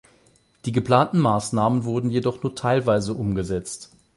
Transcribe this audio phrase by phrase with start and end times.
[0.65, 3.91] Die geplanten Maßnahmen wurden jedoch nur teilweise umgesetzt.